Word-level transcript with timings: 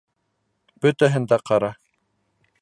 Бөтәһен 0.85 1.29
дә 1.33 1.39
ҡара! 1.51 1.71